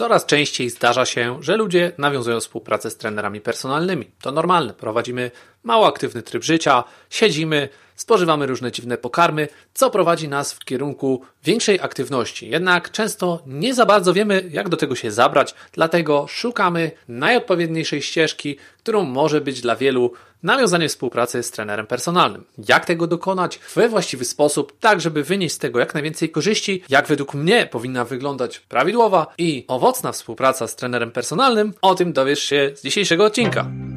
[0.00, 4.10] Coraz częściej zdarza się, że ludzie nawiązują współpracę z trenerami personalnymi.
[4.22, 4.74] To normalne.
[4.74, 5.30] Prowadzimy
[5.64, 11.80] mało aktywny tryb życia, siedzimy, spożywamy różne dziwne pokarmy, co prowadzi nas w kierunku większej
[11.80, 12.50] aktywności.
[12.50, 18.56] Jednak często nie za bardzo wiemy, jak do tego się zabrać, dlatego szukamy najodpowiedniejszej ścieżki,
[18.78, 20.12] którą może być dla wielu
[20.42, 22.44] nawiązanie współpracy z trenerem personalnym.
[22.68, 27.06] Jak tego dokonać we właściwy sposób, tak żeby wynieść z tego jak najwięcej korzyści, jak
[27.06, 32.70] według mnie powinna wyglądać prawidłowa i owocna współpraca z trenerem personalnym, o tym dowiesz się
[32.74, 33.89] z dzisiejszego odcinka.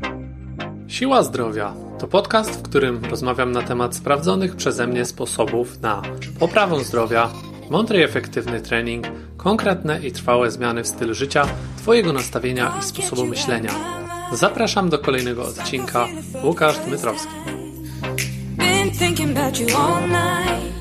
[0.87, 6.01] Siła Zdrowia to podcast, w którym rozmawiam na temat sprawdzonych przeze mnie sposobów na
[6.39, 7.29] poprawę zdrowia,
[7.69, 9.05] mądry i efektywny trening,
[9.38, 11.45] konkretne i trwałe zmiany w stylu życia,
[11.77, 13.71] Twojego nastawienia i sposobu myślenia.
[14.33, 16.07] Zapraszam do kolejnego odcinka.
[16.43, 17.33] Łukasz Dmytrowski.
[18.57, 20.73] Been thinking about you all night.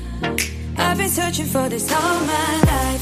[0.77, 2.92] I've been searching for this all my life.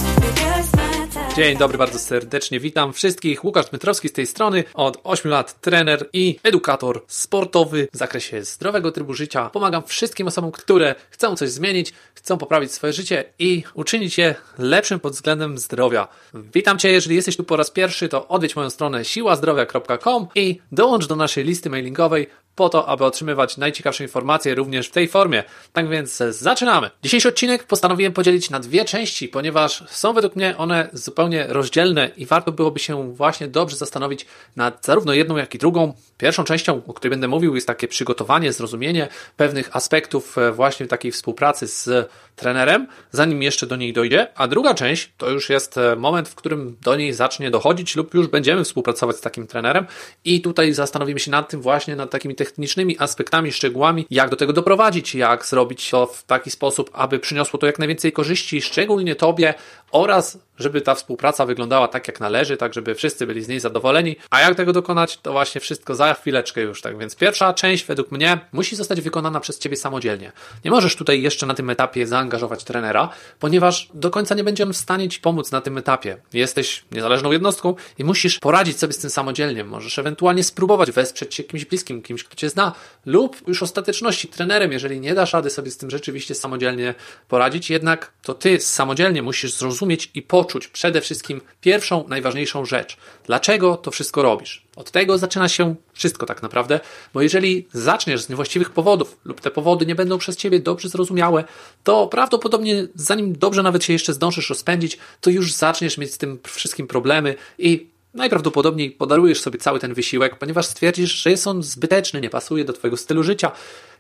[1.36, 3.44] Dzień dobry, bardzo serdecznie witam wszystkich.
[3.44, 4.64] Łukasz Dmytrowski z tej strony.
[4.74, 9.50] Od 8 lat trener i edukator sportowy w zakresie zdrowego trybu życia.
[9.50, 15.00] Pomagam wszystkim osobom, które chcą coś zmienić, chcą poprawić swoje życie i uczynić je lepszym
[15.00, 16.08] pod względem zdrowia.
[16.34, 21.08] Witam Cię, jeżeli jesteś tu po raz pierwszy, to odwiedź moją stronę siłazdrowia.com i dołącz
[21.08, 25.44] do naszej listy mailingowej po to, aby otrzymywać najciekawsze informacje również w tej formie.
[25.74, 26.90] Tak więc zaczynamy.
[27.04, 32.26] Dzisiejszy odcinek postanowiłem podzielić na dwie części, ponieważ są według mnie one zupełnie rozdzielne i
[32.26, 35.94] warto byłoby się właśnie dobrze zastanowić nad zarówno jedną, jak i drugą.
[36.18, 41.12] Pierwszą częścią, o której będę mówił, jest takie przygotowanie, zrozumienie pewnych aspektów e, właśnie takiej
[41.12, 45.96] współpracy z trenerem, zanim jeszcze do niej dojdzie, a druga część to już jest e,
[45.96, 49.86] moment, w którym do niej zacznie dochodzić lub już będziemy współpracować z takim trenerem
[50.26, 54.54] i tutaj zastanowimy się nad tym właśnie, nad takimi technicznymi aspektami, szczegółami, jak do tego
[54.54, 59.54] doprowadzić, jak zrobić to w taki sposób, aby przyniosło to jak najwięcej korzyści, szczególnie Tobie
[59.92, 64.16] oraz żeby ta współpraca wyglądała tak jak należy, tak żeby wszyscy byli z niej zadowoleni.
[64.30, 66.82] A jak tego dokonać, to właśnie wszystko za chwileczkę już.
[66.82, 70.32] Tak więc pierwsza część według mnie musi zostać wykonana przez Ciebie samodzielnie.
[70.66, 74.74] Nie możesz tutaj jeszcze na tym etapie zaangażować trenera, ponieważ do końca nie będzie on
[74.74, 76.18] w stanie Ci pomóc na tym etapie.
[76.34, 79.64] Jesteś niezależną jednostką i musisz poradzić sobie z tym samodzielnie.
[79.64, 82.74] Możesz ewentualnie spróbować wesprzeć się kimś bliskim, kimś, kto Cię zna,
[83.06, 86.94] lub już ostateczności trenerem, jeżeli nie dasz rady sobie z tym rzeczywiście samodzielnie
[87.28, 92.98] poradzić, jednak to Ty samodzielnie musisz zrozumieć i poczuć, poczuć przede wszystkim pierwszą, najważniejszą rzecz.
[93.26, 94.64] Dlaczego to wszystko robisz?
[94.76, 96.80] Od tego zaczyna się wszystko tak naprawdę,
[97.14, 101.44] bo jeżeli zaczniesz z niewłaściwych powodów lub te powody nie będą przez ciebie dobrze zrozumiałe,
[101.84, 106.40] to prawdopodobnie zanim dobrze nawet się jeszcze zdążysz rozpędzić, to już zaczniesz mieć z tym
[106.44, 112.22] wszystkim problemy i najprawdopodobniej podarujesz sobie cały ten wysiłek, ponieważ stwierdzisz, że jest on zbyteczny,
[112.22, 113.52] nie pasuje do Twojego stylu życia.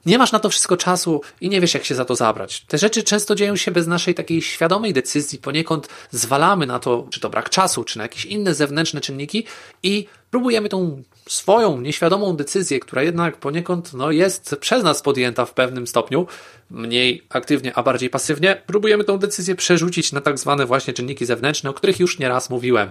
[0.05, 2.61] Nie masz na to wszystko czasu i nie wiesz, jak się za to zabrać.
[2.67, 7.19] Te rzeczy często dzieją się bez naszej takiej świadomej decyzji, poniekąd zwalamy na to, czy
[7.19, 9.45] to brak czasu, czy na jakieś inne zewnętrzne czynniki
[9.83, 15.53] i próbujemy tą swoją nieświadomą decyzję, która jednak poniekąd no, jest przez nas podjęta w
[15.53, 16.27] pewnym stopniu,
[16.69, 21.69] mniej aktywnie, a bardziej pasywnie, próbujemy tą decyzję przerzucić na tak zwane właśnie czynniki zewnętrzne,
[21.69, 22.89] o których już nieraz mówiłem.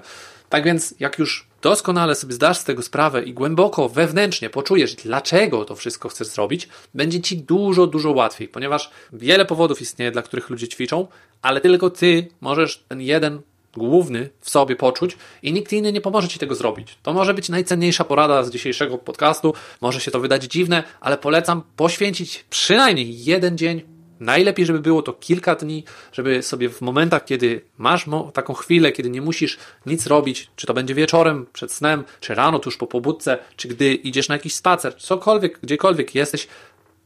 [0.48, 5.64] Tak więc, jak już doskonale sobie zdasz z tego sprawę i głęboko wewnętrznie poczujesz, dlaczego
[5.64, 10.50] to wszystko chcesz zrobić, będzie ci dużo, dużo łatwiej, ponieważ wiele powodów istnieje, dla których
[10.50, 11.06] ludzie ćwiczą,
[11.42, 13.40] ale tylko ty możesz ten jeden
[13.76, 16.98] główny w sobie poczuć i nikt inny nie pomoże Ci tego zrobić.
[17.02, 21.62] To może być najcenniejsza porada z dzisiejszego podcastu, może się to wydać dziwne, ale polecam
[21.76, 23.82] poświęcić przynajmniej jeden dzień
[24.20, 29.10] Najlepiej, żeby było to kilka dni, żeby sobie w momentach, kiedy masz taką chwilę, kiedy
[29.10, 33.38] nie musisz nic robić, czy to będzie wieczorem, przed snem, czy rano, tuż po pobudce,
[33.56, 36.48] czy gdy idziesz na jakiś spacer, cokolwiek, gdziekolwiek jesteś,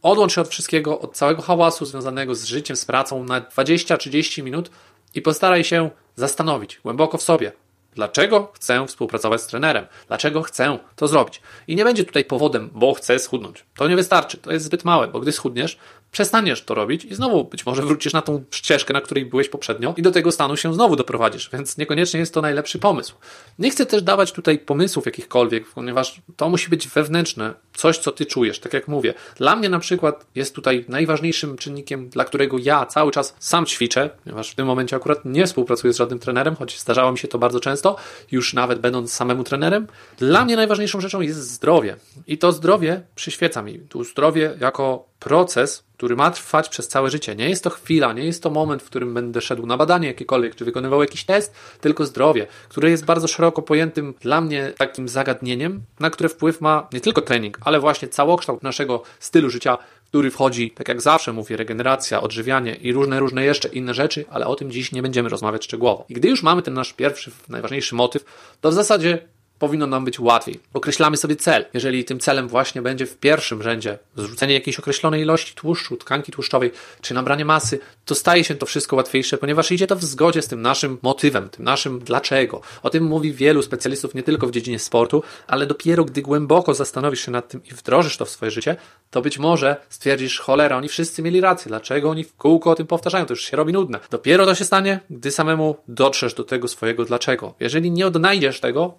[0.02, 4.70] odłącz się od wszystkiego, od całego hałasu związanego z życiem, z pracą na 20-30 minut
[5.14, 7.52] i postaraj się zastanowić głęboko w sobie,
[7.94, 9.86] Dlaczego chcę współpracować z trenerem?
[10.08, 11.40] Dlaczego chcę to zrobić?
[11.68, 13.64] I nie będzie tutaj powodem, bo chcę schudnąć.
[13.74, 15.78] To nie wystarczy, to jest zbyt małe, bo gdy schudniesz,
[16.14, 19.94] przestaniesz to robić i znowu być może wrócisz na tą ścieżkę, na której byłeś poprzednio
[19.96, 23.14] i do tego stanu się znowu doprowadzisz, więc niekoniecznie jest to najlepszy pomysł.
[23.58, 28.26] Nie chcę też dawać tutaj pomysłów jakichkolwiek, ponieważ to musi być wewnętrzne, coś co ty
[28.26, 29.14] czujesz, tak jak mówię.
[29.36, 34.10] Dla mnie na przykład jest tutaj najważniejszym czynnikiem, dla którego ja cały czas sam ćwiczę,
[34.24, 37.38] ponieważ w tym momencie akurat nie współpracuję z żadnym trenerem, choć zdarzało mi się to
[37.38, 37.96] bardzo często,
[38.32, 39.86] już nawet będąc samemu trenerem.
[40.18, 41.96] Dla mnie najważniejszą rzeczą jest zdrowie
[42.26, 43.78] i to zdrowie przyświeca mi.
[43.78, 47.36] Tu zdrowie jako proces, który ma trwać przez całe życie.
[47.36, 50.54] Nie jest to chwila, nie jest to moment, w którym będę szedł na badanie jakiekolwiek,
[50.54, 55.82] czy wykonywał jakiś test, tylko zdrowie, które jest bardzo szeroko pojętym dla mnie takim zagadnieniem,
[56.00, 59.78] na które wpływ ma nie tylko trening, ale właśnie całokształt naszego stylu życia,
[60.08, 64.46] który wchodzi, tak jak zawsze mówię, regeneracja, odżywianie i różne, różne jeszcze inne rzeczy, ale
[64.46, 66.04] o tym dziś nie będziemy rozmawiać szczegółowo.
[66.08, 68.24] I gdy już mamy ten nasz pierwszy, najważniejszy motyw,
[68.60, 69.18] to w zasadzie
[69.58, 70.60] powinno nam być łatwiej.
[70.74, 71.64] Określamy sobie cel.
[71.74, 76.70] Jeżeli tym celem właśnie będzie w pierwszym rzędzie zrzucenie jakiejś określonej ilości tłuszczu, tkanki tłuszczowej,
[77.00, 80.48] czy nabranie masy, to staje się to wszystko łatwiejsze, ponieważ idzie to w zgodzie z
[80.48, 82.60] tym naszym motywem, tym naszym dlaczego.
[82.82, 87.20] O tym mówi wielu specjalistów nie tylko w dziedzinie sportu, ale dopiero gdy głęboko zastanowisz
[87.20, 88.76] się nad tym i wdrożysz to w swoje życie,
[89.10, 92.86] to być może stwierdzisz, cholera, oni wszyscy mieli rację, dlaczego oni w kółko o tym
[92.86, 94.00] powtarzają, to już się robi nudne.
[94.10, 97.54] Dopiero to się stanie, gdy samemu dotrzesz do tego swojego dlaczego.
[97.60, 98.94] Jeżeli nie odnajdziesz tego,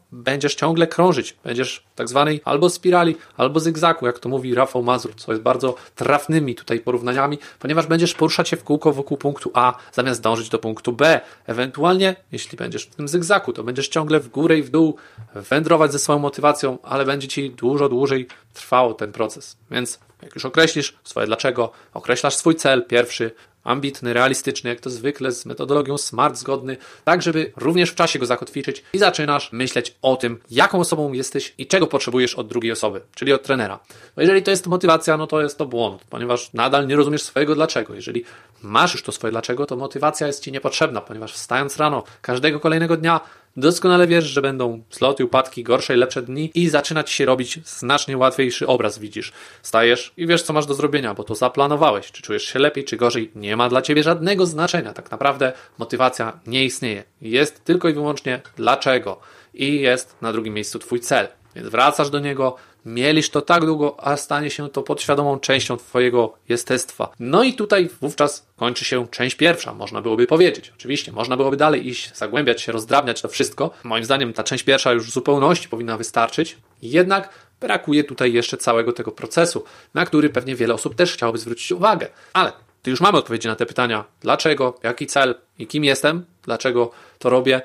[0.46, 1.36] będziesz ciągle krążyć.
[1.44, 5.76] Będziesz tak zwanej albo spirali, albo zygzaku, jak to mówi Rafał Mazur, co jest bardzo
[5.96, 10.60] trafnymi tutaj porównaniami, ponieważ będziesz poruszać się w kółko wokół punktu A, zamiast dążyć do
[10.60, 11.22] punktu B.
[11.48, 14.96] Ewentualnie, jeśli będziesz w tym zygzaku, to będziesz ciągle w górę i w dół
[15.36, 19.58] wędrować ze swoją motywacją, ale będzie ci dużo dłużej trwał ten proces.
[19.72, 23.32] Więc jak już określisz swoje dlaczego, określasz swój cel pierwszy,
[23.66, 28.26] ambitny, realistyczny, jak to zwykle z metodologią SMART zgodny, tak żeby również w czasie go
[28.26, 33.02] zakotwiczyć i zaczynasz myśleć o tym, jaką osobą jesteś i czego potrzebujesz od drugiej osoby,
[33.16, 33.80] czyli od trenera.
[34.16, 37.56] Bo jeżeli to jest motywacja, no to jest to błąd, ponieważ nadal nie rozumiesz swojego
[37.56, 37.96] dlaczego.
[37.96, 38.24] Jeżeli
[38.64, 42.98] masz już to swoje dlaczego, to motywacja jest ci niepotrzebna, ponieważ wstając rano każdego kolejnego
[42.98, 43.22] dnia
[43.58, 48.18] Doskonale wiesz, że będą zloty, upadki, gorsze i lepsze dni i zaczynać się robić znacznie
[48.18, 49.34] łatwiejszy obraz widzisz.
[49.62, 52.12] Stajesz i wiesz, co masz do zrobienia, bo to zaplanowałeś.
[52.12, 54.94] Czy czujesz się lepiej, czy gorzej, nie ma dla ciebie żadnego znaczenia.
[54.94, 57.04] Tak naprawdę motywacja nie istnieje.
[57.22, 59.20] Jest tylko i wyłącznie dlaczego
[59.54, 61.28] i jest na drugim miejscu twój cel.
[61.56, 62.56] Więc wracasz do niego,
[62.86, 67.12] mielisz to tak długo, a stanie się to podświadomą częścią Twojego jestestwa.
[67.20, 70.74] No i tutaj wówczas kończy się część pierwsza, można byłoby powiedzieć.
[70.76, 73.72] Oczywiście, można byłoby dalej iść, zagłębiać się, rozdrabniać to wszystko.
[73.84, 76.58] Moim zdaniem ta część pierwsza już w zupełności powinna wystarczyć.
[76.82, 77.30] Jednak
[77.62, 82.08] brakuje tutaj jeszcze całego tego procesu, na który pewnie wiele osób też chciałoby zwrócić uwagę.
[82.34, 84.04] Ale ty już mamy odpowiedzi na te pytania.
[84.22, 87.62] Dlaczego, jaki cel i kim jestem, dlaczego to robię,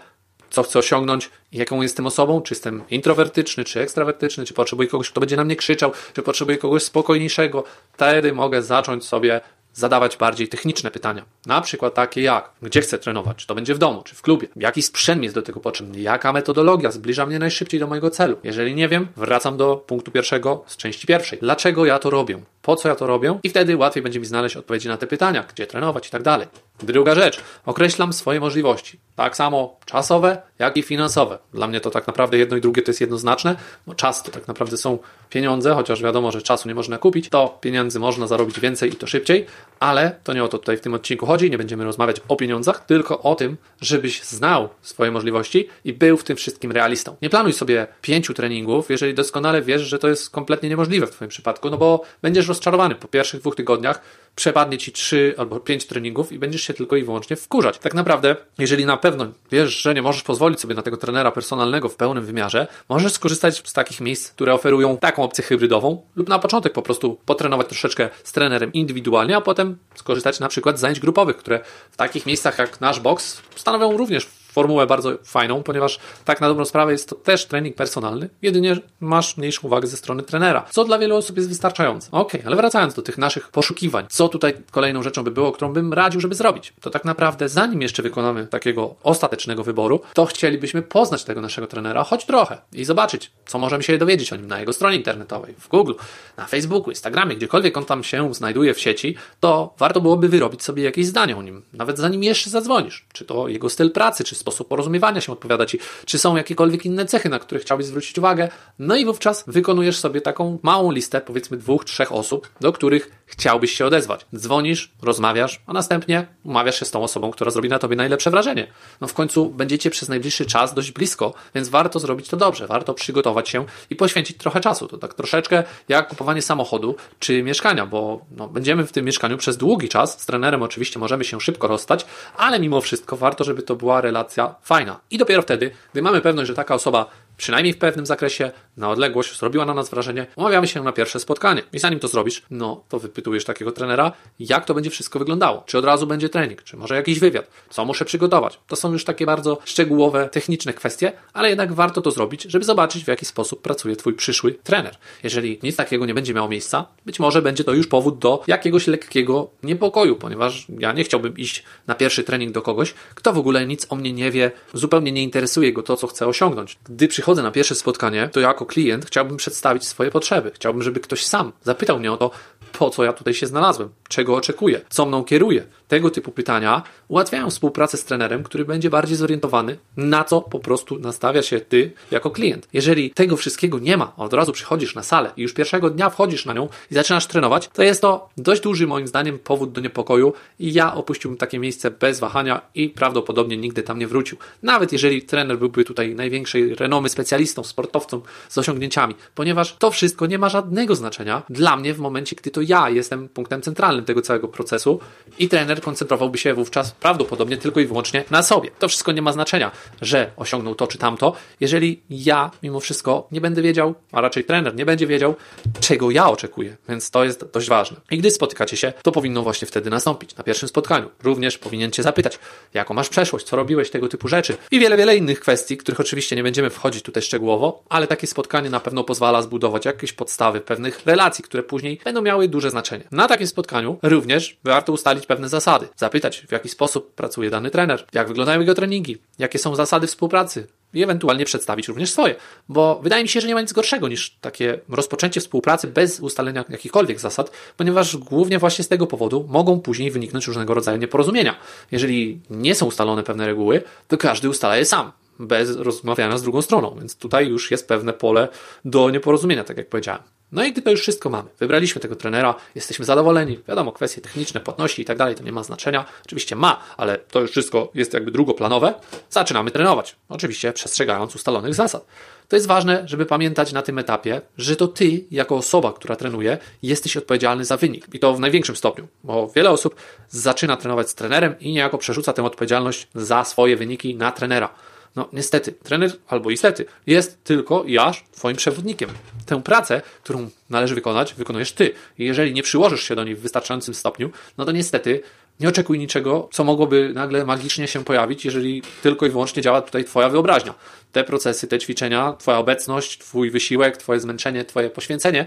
[0.50, 5.20] co chcę osiągnąć, jaką jestem osobą, czy jestem introwertyczny, czy ekstrawertyczny, czy potrzebuję kogoś, kto
[5.20, 7.64] będzie na mnie krzyczał, czy potrzebuję kogoś spokojniejszego.
[7.92, 9.40] Wtedy mogę zacząć sobie
[9.74, 11.24] zadawać bardziej techniczne pytania.
[11.46, 14.48] Na przykład takie jak, gdzie chcę trenować, czy to będzie w domu, czy w klubie,
[14.56, 18.36] jaki sprzęt jest do tego potrzebny, jaka metodologia zbliża mnie najszybciej do mojego celu.
[18.44, 21.38] Jeżeli nie wiem, wracam do punktu pierwszego z części pierwszej.
[21.38, 22.40] Dlaczego ja to robię?
[22.70, 23.38] Po co ja to robię?
[23.42, 26.46] I wtedy łatwiej będzie mi znaleźć odpowiedzi na te pytania, gdzie trenować i tak dalej.
[26.82, 28.98] Druga rzecz, określam swoje możliwości.
[29.16, 31.38] Tak samo czasowe, jak i finansowe.
[31.52, 33.56] Dla mnie to tak naprawdę jedno i drugie to jest jednoznaczne.
[33.86, 34.98] No, czas to tak naprawdę są
[35.30, 39.06] pieniądze, chociaż wiadomo, że czasu nie można kupić, to pieniędzy można zarobić więcej i to
[39.06, 39.46] szybciej,
[39.80, 41.50] ale to nie o to tutaj w tym odcinku chodzi.
[41.50, 46.24] Nie będziemy rozmawiać o pieniądzach, tylko o tym, żebyś znał swoje możliwości i był w
[46.24, 47.16] tym wszystkim realistą.
[47.22, 51.28] Nie planuj sobie pięciu treningów, jeżeli doskonale wiesz, że to jest kompletnie niemożliwe w Twoim
[51.28, 54.00] przypadku, no bo będziesz rozczarowany po pierwszych dwóch tygodniach,
[54.36, 57.78] przepadnie ci trzy albo pięć treningów i będziesz się tylko i wyłącznie wkurzać.
[57.78, 61.88] Tak naprawdę, jeżeli na pewno wiesz, że nie możesz pozwolić sobie na tego trenera personalnego
[61.88, 66.38] w pełnym wymiarze, możesz skorzystać z takich miejsc, które oferują taką opcję hybrydową lub na
[66.38, 71.00] początek po prostu potrenować troszeczkę z trenerem indywidualnie, a potem skorzystać na przykład z zajęć
[71.00, 71.60] grupowych, które
[71.90, 76.64] w takich miejscach jak nasz box stanowią również formułę bardzo fajną, ponieważ tak na dobrą
[76.64, 80.98] sprawę jest to też trening personalny, jedynie masz mniejszą uwagę ze strony trenera, co dla
[80.98, 82.08] wielu osób jest wystarczające.
[82.12, 85.92] Ok, ale wracając do tych naszych poszukiwań, co tutaj kolejną rzeczą by było, którą bym
[85.92, 91.24] radził, żeby zrobić, to tak naprawdę zanim jeszcze wykonamy takiego ostatecznego wyboru, to chcielibyśmy poznać
[91.24, 94.72] tego naszego trenera choć trochę i zobaczyć, co możemy się dowiedzieć o nim na jego
[94.72, 95.92] stronie internetowej, w Google,
[96.36, 100.82] na Facebooku, Instagramie, gdziekolwiek on tam się znajduje w sieci, to warto byłoby wyrobić sobie
[100.82, 104.68] jakieś zdanie o nim, nawet zanim jeszcze zadzwonisz, czy to jego styl pracy, czy sposób
[104.68, 108.48] porozumiewania się odpowiada Ci, czy są jakiekolwiek inne cechy, na które chciałbyś zwrócić uwagę.
[108.78, 113.72] No i wówczas wykonujesz sobie taką małą listę, powiedzmy dwóch, trzech osób, do których chciałbyś
[113.72, 114.26] się odezwać.
[114.36, 118.66] Dzwonisz, rozmawiasz, a następnie umawiasz się z tą osobą, która zrobi na Tobie najlepsze wrażenie.
[119.00, 122.94] No w końcu będziecie przez najbliższy czas dość blisko, więc warto zrobić to dobrze, warto
[122.94, 124.88] przygotować się i poświęcić trochę czasu.
[124.88, 129.56] To tak troszeczkę jak kupowanie samochodu czy mieszkania, bo no, będziemy w tym mieszkaniu przez
[129.56, 130.20] długi czas.
[130.20, 132.06] Z trenerem oczywiście możemy się szybko rozstać,
[132.36, 134.29] ale mimo wszystko warto, żeby to była relacja
[134.62, 135.00] fajna.
[135.10, 137.06] I dopiero wtedy, gdy mamy pewność, że taka osoba
[137.40, 141.62] przynajmniej w pewnym zakresie, na odległość, zrobiła na nas wrażenie, umawiamy się na pierwsze spotkanie.
[141.72, 145.62] I zanim to zrobisz, no to wypytujesz takiego trenera, jak to będzie wszystko wyglądało.
[145.66, 148.60] Czy od razu będzie trening, czy może jakiś wywiad, co muszę przygotować.
[148.66, 153.04] To są już takie bardzo szczegółowe, techniczne kwestie, ale jednak warto to zrobić, żeby zobaczyć,
[153.04, 154.96] w jaki sposób pracuje Twój przyszły trener.
[155.22, 158.86] Jeżeli nic takiego nie będzie miało miejsca, być może będzie to już powód do jakiegoś
[158.86, 163.66] lekkiego niepokoju, ponieważ ja nie chciałbym iść na pierwszy trening do kogoś, kto w ogóle
[163.66, 166.78] nic o mnie nie wie, zupełnie nie interesuje go to, co chcę osiągnąć.
[166.84, 170.50] Gdy przychodzi przychodzę na pierwsze spotkanie, to jako klient chciałbym przedstawić swoje potrzeby.
[170.54, 172.30] Chciałbym, żeby ktoś sam zapytał mnie o to,
[172.72, 175.64] po co ja tutaj się znalazłem, czego oczekuję, co mną kieruje.
[175.88, 180.98] Tego typu pytania ułatwiają współpracę z trenerem, który będzie bardziej zorientowany, na co po prostu
[180.98, 182.68] nastawia się ty jako klient.
[182.72, 186.46] Jeżeli tego wszystkiego nie ma, od razu przychodzisz na salę i już pierwszego dnia wchodzisz
[186.46, 190.32] na nią i zaczynasz trenować, to jest to dość duży moim zdaniem powód do niepokoju
[190.58, 194.38] i ja opuściłbym takie miejsce bez wahania i prawdopodobnie nigdy tam nie wrócił.
[194.62, 200.38] Nawet jeżeli trener byłby tutaj największej renomy specjalistą, sportowcą z osiągnięciami, ponieważ to wszystko nie
[200.38, 204.48] ma żadnego znaczenia dla mnie w momencie, gdy to ja jestem punktem centralnym tego całego
[204.48, 205.00] procesu
[205.38, 208.70] i trener koncentrowałby się wówczas prawdopodobnie tylko i wyłącznie na sobie.
[208.78, 209.70] To wszystko nie ma znaczenia,
[210.02, 214.74] że osiągnął to czy tamto, jeżeli ja mimo wszystko nie będę wiedział, a raczej trener
[214.74, 215.34] nie będzie wiedział,
[215.80, 217.96] czego ja oczekuję, więc to jest dość ważne.
[218.10, 221.10] I gdy spotykacie się, to powinno właśnie wtedy nastąpić, na pierwszym spotkaniu.
[221.22, 222.38] Również powinien Cię zapytać,
[222.74, 226.36] jaką masz przeszłość, co robiłeś, tego typu rzeczy i wiele, wiele innych kwestii, których oczywiście
[226.36, 231.06] nie będziemy wchodzić tutaj szczegółowo, ale takie spotkanie na pewno pozwala zbudować jakieś podstawy pewnych
[231.06, 233.04] relacji, które później będą miały duże znaczenie.
[233.10, 238.06] Na takim spotkaniu również warto ustalić pewne zasady, zapytać w jaki sposób pracuje dany trener,
[238.12, 242.34] jak wyglądają jego treningi, jakie są zasady współpracy, i ewentualnie przedstawić również swoje.
[242.68, 246.64] Bo wydaje mi się, że nie ma nic gorszego niż takie rozpoczęcie współpracy bez ustalenia
[246.68, 251.56] jakichkolwiek zasad, ponieważ głównie właśnie z tego powodu mogą później wyniknąć różnego rodzaju nieporozumienia.
[251.90, 256.62] Jeżeli nie są ustalone pewne reguły, to każdy ustala je sam bez rozmawiania z drugą
[256.62, 258.48] stroną, więc tutaj już jest pewne pole
[258.84, 260.22] do nieporozumienia, tak jak powiedziałem.
[260.52, 264.60] No i gdy to już wszystko mamy, wybraliśmy tego trenera, jesteśmy zadowoleni, wiadomo, kwestie techniczne,
[264.60, 266.04] płatności i tak dalej, to nie ma znaczenia.
[266.26, 268.94] Oczywiście ma, ale to już wszystko jest jakby drugoplanowe.
[269.30, 272.06] Zaczynamy trenować, oczywiście przestrzegając ustalonych zasad.
[272.48, 276.58] To jest ważne, żeby pamiętać na tym etapie, że to ty, jako osoba, która trenuje,
[276.82, 278.06] jesteś odpowiedzialny za wynik.
[278.12, 279.94] I to w największym stopniu, bo wiele osób
[280.28, 284.68] zaczyna trenować z trenerem i niejako przerzuca tę odpowiedzialność za swoje wyniki na trenera.
[285.16, 289.10] No niestety, trener albo istety jest tylko i aż twoim przewodnikiem.
[289.46, 291.92] Tę pracę, którą należy wykonać, wykonujesz ty.
[292.18, 295.22] I jeżeli nie przyłożysz się do niej w wystarczającym stopniu, no to niestety
[295.60, 300.04] nie oczekuj niczego, co mogłoby nagle magicznie się pojawić, jeżeli tylko i wyłącznie działa tutaj
[300.04, 300.74] Twoja wyobraźnia.
[301.12, 305.46] Te procesy, te ćwiczenia, Twoja obecność, Twój wysiłek, Twoje zmęczenie, Twoje poświęcenie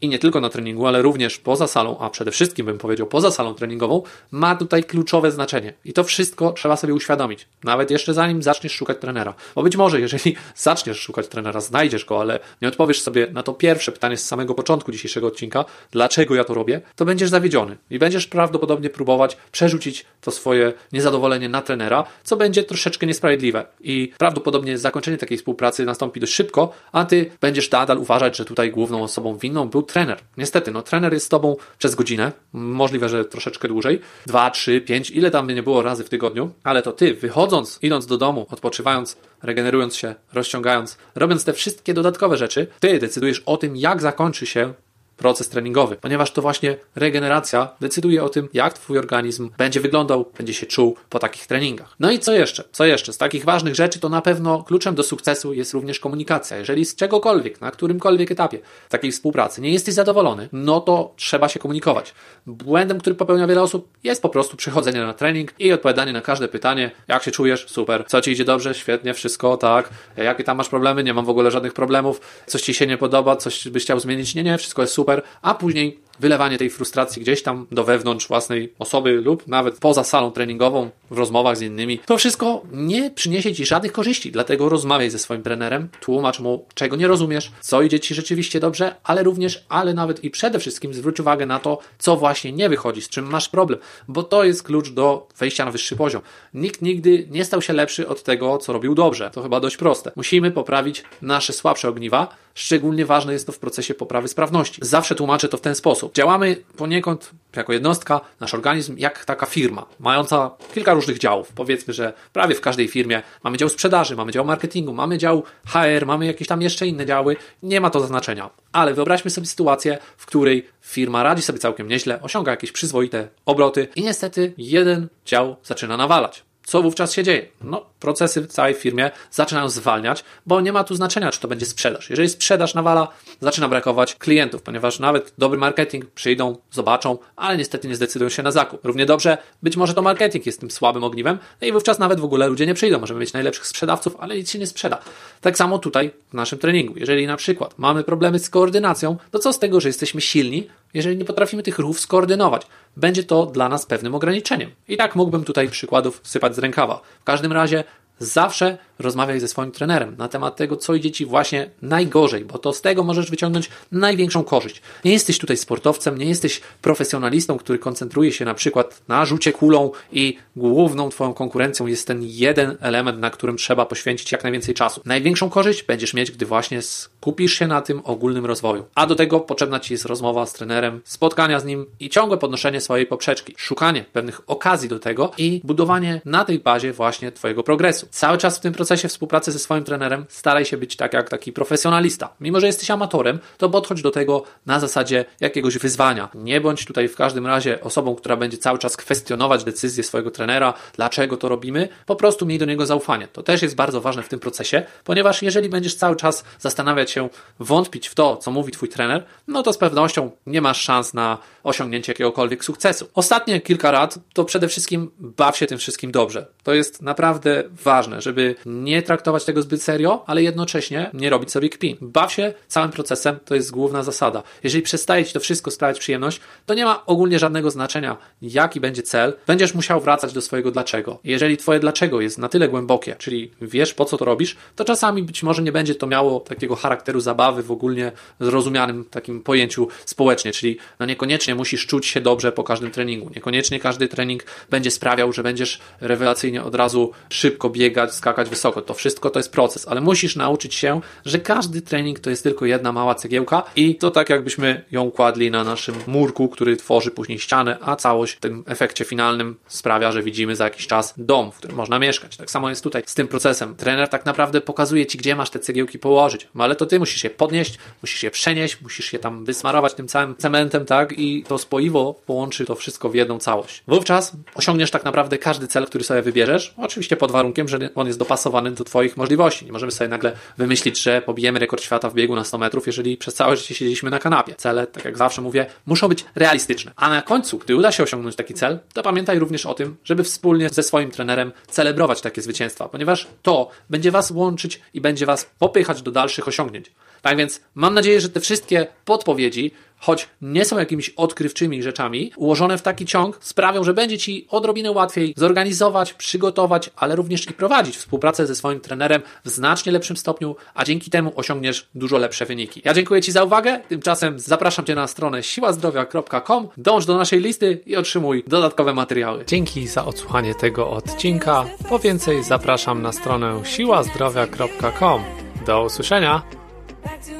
[0.00, 3.30] i nie tylko na treningu, ale również poza salą, a przede wszystkim bym powiedział poza
[3.30, 5.72] salą treningową, ma tutaj kluczowe znaczenie.
[5.84, 9.34] I to wszystko trzeba sobie uświadomić, nawet jeszcze zanim zaczniesz szukać trenera.
[9.54, 13.52] Bo być może, jeżeli zaczniesz szukać trenera, znajdziesz go, ale nie odpowiesz sobie na to
[13.52, 17.98] pierwsze pytanie z samego początku dzisiejszego odcinka, dlaczego ja to robię, to będziesz zawiedziony i
[17.98, 23.66] będziesz prawdopodobnie próbować przerzucić to swoje niezadowolenie na trenera, co będzie troszeczkę niesprawiedliwe.
[23.80, 28.70] I prawdopodobnie zakończenie takiej współpracy nastąpi dość szybko, a ty będziesz nadal uważać, że tutaj
[28.70, 30.18] główną osobą winną był trener.
[30.36, 35.10] Niestety, no trener jest z tobą przez godzinę, możliwe, że troszeczkę dłużej, dwa, trzy, pięć,
[35.10, 38.46] ile tam by nie było razy w tygodniu, ale to ty, wychodząc, idąc do domu,
[38.50, 44.46] odpoczywając, regenerując się, rozciągając, robiąc te wszystkie dodatkowe rzeczy, ty decydujesz o tym, jak zakończy
[44.46, 44.74] się
[45.20, 50.54] proces treningowy, ponieważ to właśnie regeneracja decyduje o tym, jak Twój organizm będzie wyglądał, będzie
[50.54, 51.94] się czuł po takich treningach.
[52.00, 52.64] No i co jeszcze?
[52.72, 53.12] Co jeszcze?
[53.12, 56.56] Z takich ważnych rzeczy to na pewno kluczem do sukcesu jest również komunikacja.
[56.56, 58.58] Jeżeli z czegokolwiek, na którymkolwiek etapie
[58.88, 62.14] takiej współpracy nie jesteś zadowolony, no to trzeba się komunikować.
[62.46, 66.48] Błędem, który popełnia wiele osób, jest po prostu przychodzenie na trening i odpowiadanie na każde
[66.48, 70.68] pytanie, jak się czujesz, super, co Ci idzie dobrze, świetnie, wszystko, tak, jakie tam masz
[70.68, 74.00] problemy, nie mam w ogóle żadnych problemów, coś Ci się nie podoba, coś byś chciał
[74.00, 77.84] zmienić, nie, nie, wszystko jest super, super, a później wylewanie tej frustracji gdzieś tam do
[77.84, 83.10] wewnątrz własnej osoby lub nawet poza salą treningową, w rozmowach z innymi, to wszystko nie
[83.10, 84.32] przyniesie Ci żadnych korzyści.
[84.32, 88.94] Dlatego rozmawiaj ze swoim trenerem, tłumacz mu, czego nie rozumiesz, co idzie Ci rzeczywiście dobrze,
[89.04, 93.02] ale również, ale nawet i przede wszystkim zwróć uwagę na to, co właśnie nie wychodzi,
[93.02, 96.22] z czym masz problem, bo to jest klucz do wejścia na wyższy poziom.
[96.54, 99.30] Nikt nigdy nie stał się lepszy od tego, co robił dobrze.
[99.34, 100.12] To chyba dość proste.
[100.16, 104.80] Musimy poprawić nasze słabsze ogniwa, Szczególnie ważne jest to w procesie poprawy sprawności.
[104.84, 106.14] Zawsze tłumaczę to w ten sposób.
[106.14, 111.52] Działamy poniekąd jako jednostka, nasz organizm, jak taka firma, mająca kilka różnych działów.
[111.54, 116.06] Powiedzmy, że prawie w każdej firmie mamy dział sprzedaży, mamy dział marketingu, mamy dział HR,
[116.06, 117.36] mamy jakieś tam jeszcze inne działy.
[117.62, 118.50] Nie ma to znaczenia.
[118.72, 123.88] Ale wyobraźmy sobie sytuację, w której firma radzi sobie całkiem nieźle, osiąga jakieś przyzwoite obroty
[123.96, 126.49] i niestety jeden dział zaczyna nawalać.
[126.70, 127.46] Co wówczas się dzieje?
[127.60, 131.66] No, procesy w całej firmie zaczynają zwalniać, bo nie ma tu znaczenia, czy to będzie
[131.66, 132.10] sprzedaż.
[132.10, 133.08] Jeżeli sprzedaż nawala,
[133.40, 138.50] zaczyna brakować klientów, ponieważ nawet dobry marketing przyjdą, zobaczą, ale niestety nie zdecydują się na
[138.50, 138.84] zakup.
[138.84, 142.24] Równie dobrze, być może to marketing jest tym słabym ogniwem, no i wówczas nawet w
[142.24, 142.98] ogóle ludzie nie przyjdą.
[142.98, 144.98] Możemy mieć najlepszych sprzedawców, ale nic się nie sprzeda.
[145.40, 146.94] Tak samo tutaj w naszym treningu.
[146.96, 151.16] Jeżeli na przykład mamy problemy z koordynacją, to co z tego, że jesteśmy silni, jeżeli
[151.16, 152.66] nie potrafimy tych ruchów skoordynować?
[152.96, 154.70] Będzie to dla nas pewnym ograniczeniem.
[154.88, 157.00] I tak mógłbym tutaj przykładów sypać z rękawa.
[157.20, 157.84] W każdym razie
[158.20, 162.72] zawsze rozmawiaj ze swoim trenerem na temat tego, co idzie ci właśnie najgorzej, bo to
[162.72, 164.82] z tego możesz wyciągnąć największą korzyść.
[165.04, 169.90] Nie jesteś tutaj sportowcem, nie jesteś profesjonalistą, który koncentruje się na przykład na rzucie kulą
[170.12, 175.00] i główną twoją konkurencją jest ten jeden element, na którym trzeba poświęcić jak najwięcej czasu.
[175.04, 178.84] Największą korzyść będziesz mieć, gdy właśnie skupisz się na tym ogólnym rozwoju.
[178.94, 182.80] A do tego potrzebna ci jest rozmowa z trenerem, spotkania z nim i ciągłe podnoszenie
[182.80, 188.09] swojej poprzeczki, szukanie pewnych okazji do tego i budowanie na tej bazie właśnie twojego progresu.
[188.10, 191.52] Cały czas w tym procesie współpracy ze swoim trenerem staraj się być tak jak taki
[191.52, 192.34] profesjonalista.
[192.40, 196.28] Mimo, że jesteś amatorem, to podchodź do tego na zasadzie jakiegoś wyzwania.
[196.34, 200.74] Nie bądź tutaj w każdym razie osobą, która będzie cały czas kwestionować decyzje swojego trenera,
[200.96, 201.88] dlaczego to robimy.
[202.06, 203.28] Po prostu miej do niego zaufanie.
[203.28, 207.28] To też jest bardzo ważne w tym procesie, ponieważ jeżeli będziesz cały czas zastanawiać się,
[207.58, 211.38] wątpić w to, co mówi twój trener, no to z pewnością nie masz szans na
[211.64, 213.08] osiągnięcie jakiegokolwiek sukcesu.
[213.14, 216.46] Ostatnie kilka rad to przede wszystkim baw się tym wszystkim dobrze.
[216.62, 221.68] To jest naprawdę ważne, żeby nie traktować tego zbyt serio, ale jednocześnie nie robić sobie
[221.68, 221.96] kpin.
[222.00, 224.42] Baw się całym procesem, to jest główna zasada.
[224.64, 229.02] Jeżeli przestaje Ci to wszystko sprawiać przyjemność, to nie ma ogólnie żadnego znaczenia, jaki będzie
[229.02, 229.34] cel.
[229.46, 231.18] Będziesz musiał wracać do swojego dlaczego.
[231.24, 235.22] Jeżeli Twoje dlaczego jest na tyle głębokie, czyli wiesz po co to robisz, to czasami
[235.22, 240.52] być może nie będzie to miało takiego charakteru zabawy w ogólnie zrozumianym takim pojęciu społecznie,
[240.52, 243.30] czyli no niekoniecznie musisz czuć się dobrze po każdym treningu.
[243.34, 248.82] Niekoniecznie każdy trening będzie sprawiał, że będziesz rewelacyjnie od razu szybko biegać, skakać wysoko.
[248.82, 252.66] To wszystko to jest proces, ale musisz nauczyć się, że każdy trening to jest tylko
[252.66, 257.38] jedna mała cegiełka i to tak jakbyśmy ją kładli na naszym murku, który tworzy później
[257.38, 261.56] ścianę, a całość w tym efekcie finalnym sprawia, że widzimy za jakiś czas dom, w
[261.56, 262.36] którym można mieszkać.
[262.36, 263.76] Tak samo jest tutaj z tym procesem.
[263.76, 267.24] Trener tak naprawdę pokazuje ci, gdzie masz te cegiełki położyć, no ale to ty musisz
[267.24, 271.18] je podnieść, musisz je przenieść, musisz je tam wysmarować tym całym cementem, tak?
[271.18, 273.82] I to spoiwo połączy to wszystko w jedną całość.
[273.88, 278.18] Wówczas osiągniesz tak naprawdę każdy cel, który sobie wybierzesz, oczywiście pod warunkiem, że on jest
[278.18, 279.66] dopasowany do Twoich możliwości.
[279.66, 283.16] Nie możemy sobie nagle wymyślić, że pobijemy rekord świata w biegu na 100 metrów, jeżeli
[283.16, 284.54] przez całe życie siedzieliśmy na kanapie.
[284.54, 286.92] Cele, tak jak zawsze mówię, muszą być realistyczne.
[286.96, 290.24] A na końcu, gdy uda się osiągnąć taki cel, to pamiętaj również o tym, żeby
[290.24, 295.50] wspólnie ze swoim trenerem celebrować takie zwycięstwa, ponieważ to będzie Was łączyć i będzie Was
[295.58, 296.92] popychać do dalszych osiągnięć.
[297.22, 302.78] Tak więc mam nadzieję, że te wszystkie podpowiedzi choć nie są jakimiś odkrywczymi rzeczami, ułożone
[302.78, 307.96] w taki ciąg sprawią, że będzie Ci odrobinę łatwiej zorganizować, przygotować, ale również i prowadzić
[307.96, 312.82] współpracę ze swoim trenerem w znacznie lepszym stopniu, a dzięki temu osiągniesz dużo lepsze wyniki.
[312.84, 317.80] Ja dziękuję Ci za uwagę, tymczasem zapraszam Cię na stronę siłazdrowia.com, dąż do naszej listy
[317.86, 319.44] i otrzymuj dodatkowe materiały.
[319.46, 321.64] Dzięki za odsłuchanie tego odcinka.
[321.88, 325.22] Po więcej zapraszam na stronę siłazdrowia.com.
[325.66, 326.59] Do usłyszenia!
[327.02, 327.39] back to